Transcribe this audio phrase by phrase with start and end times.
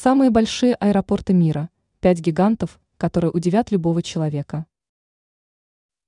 [0.00, 4.64] Самые большие аэропорты мира, пять гигантов, которые удивят любого человека.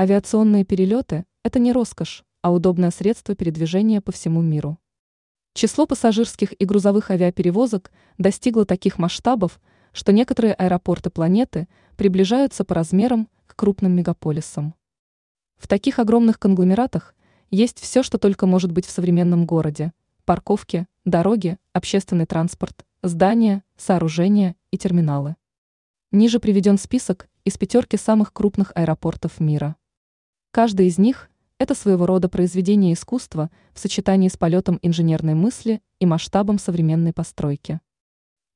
[0.00, 4.78] Авиационные перелеты– это не роскошь, а удобное средство передвижения по всему миру.
[5.52, 9.60] Число пассажирских и грузовых авиаперевозок достигло таких масштабов,
[9.92, 14.74] что некоторые аэропорты планеты приближаются по размерам к крупным мегаполисам.
[15.58, 17.14] В таких огромных конгломератах
[17.50, 19.92] есть все, что только может быть в современном городе–
[20.24, 25.36] парковки, дороги, общественный транспорт, здания, сооружения и терминалы.
[26.10, 29.76] Ниже приведен список из пятерки самых крупных аэропортов мира.
[30.52, 36.06] Каждый из них– это своего рода произведение искусства в сочетании с полетом инженерной мысли и
[36.06, 37.80] масштабом современной постройки.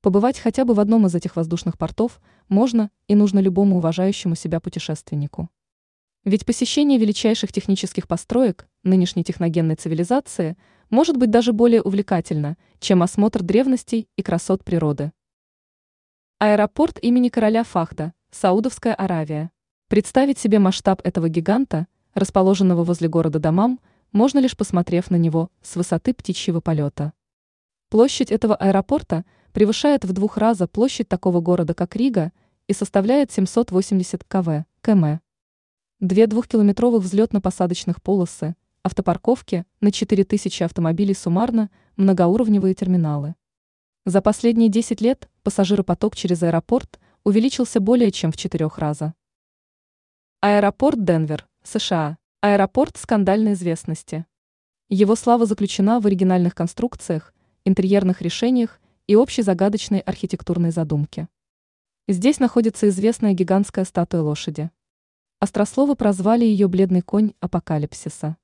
[0.00, 2.18] Побывать хотя бы в одном из этих воздушных портов
[2.48, 5.50] можно и нужно любому уважающему себя путешественнику.
[6.24, 10.56] Ведь посещение величайших технических построек нынешней техногенной цивилизации
[10.90, 15.12] может быть даже более увлекательно, чем осмотр древностей и красот природы.
[16.38, 19.50] Аэропорт имени короля Фахда, Саудовская Аравия.
[19.88, 23.80] Представить себе масштаб этого гиганта, расположенного возле города Дамам,
[24.12, 27.12] можно лишь посмотрев на него с высоты птичьего полета.
[27.90, 32.32] Площадь этого аэропорта превышает в двух раза площадь такого города, как Рига,
[32.66, 34.64] и составляет 780 кв.
[34.82, 35.20] км.
[36.00, 43.34] Две двухкилометровых взлетно-посадочных полосы, автопарковки на 4000 автомобилей суммарно, многоуровневые терминалы.
[44.06, 49.14] За последние 10 лет пассажиропоток через аэропорт увеличился более чем в четырех раза.
[50.40, 52.16] Аэропорт Денвер, США.
[52.40, 54.24] Аэропорт скандальной известности.
[54.88, 61.28] Его слава заключена в оригинальных конструкциях, интерьерных решениях и общей загадочной архитектурной задумке.
[62.06, 64.70] Здесь находится известная гигантская статуя лошади.
[65.40, 68.38] Острословы прозвали ее «бледный конь апокалипсиса».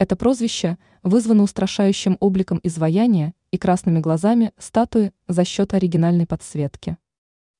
[0.00, 6.96] Это прозвище вызвано устрашающим обликом изваяния и красными глазами статуи за счет оригинальной подсветки.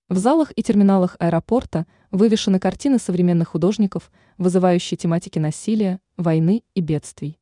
[0.09, 7.39] В залах и терминалах аэропорта вывешены картины современных художников, вызывающие тематики насилия, войны и бедствий.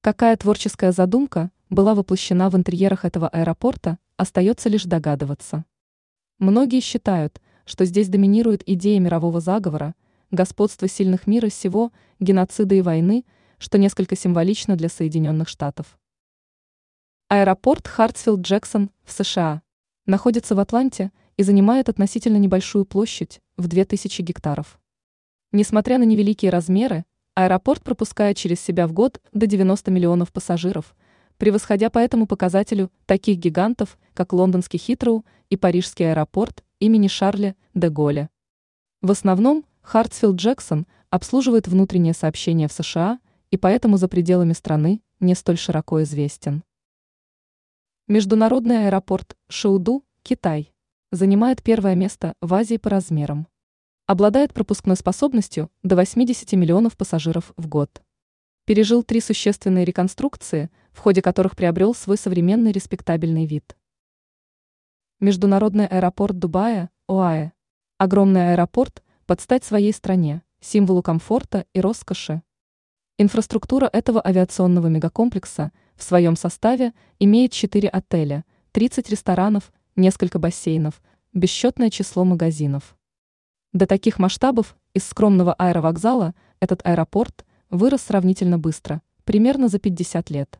[0.00, 5.64] Какая творческая задумка была воплощена в интерьерах этого аэропорта, остается лишь догадываться.
[6.40, 9.94] Многие считают, что здесь доминирует идея мирового заговора,
[10.32, 13.24] господства сильных мира сего, геноцида и войны,
[13.64, 15.98] что несколько символично для Соединенных Штатов.
[17.28, 19.62] Аэропорт Хартсфилд-Джексон в США
[20.06, 24.78] находится в Атланте– и занимает относительно небольшую площадь в 2000 гектаров.
[25.52, 27.04] Несмотря на невеликие размеры,
[27.34, 30.94] аэропорт пропускает через себя в год до 90 миллионов пассажиров,
[31.38, 37.88] превосходя по этому показателю таких гигантов, как лондонский Хитроу и парижский аэропорт имени Шарля де
[37.88, 38.30] Голля.
[39.00, 43.18] В основном Хартсфилд-Джексон обслуживает внутреннее сообщение в США
[43.54, 46.64] и поэтому за пределами страны не столь широко известен.
[48.08, 50.74] Международный аэропорт Шауду, Китай
[51.12, 53.46] занимает первое место в Азии по размерам.
[54.06, 58.02] Обладает пропускной способностью до 80 миллионов пассажиров в год.
[58.64, 63.76] Пережил три существенные реконструкции, в ходе которых приобрел свой современный респектабельный вид.
[65.20, 67.52] Международный аэропорт Дубая, ОАЭ.
[67.98, 72.42] Огромный аэропорт под стать своей стране, символу комфорта и роскоши.
[73.16, 81.00] Инфраструктура этого авиационного мегакомплекса в своем составе имеет 4 отеля, 30 ресторанов несколько бассейнов,
[81.32, 82.96] бесчетное число магазинов.
[83.72, 90.58] До таких масштабов из скромного аэровокзала этот аэропорт вырос сравнительно быстро, примерно за 50 лет.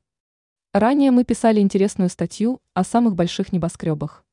[0.72, 4.23] Ранее мы писали интересную статью о самых больших небоскребах.